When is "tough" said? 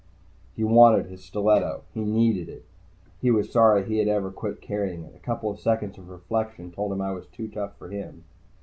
7.47-7.77